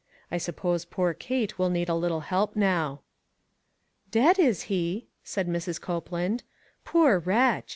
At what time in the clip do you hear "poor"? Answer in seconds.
0.83-1.13, 6.85-7.19